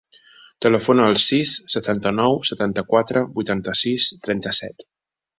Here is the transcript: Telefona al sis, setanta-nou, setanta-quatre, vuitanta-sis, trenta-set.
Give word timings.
Telefona 0.65 1.03
al 1.09 1.17
sis, 1.23 1.51
setanta-nou, 1.73 2.37
setanta-quatre, 2.49 3.23
vuitanta-sis, 3.35 4.07
trenta-set. 4.29 4.87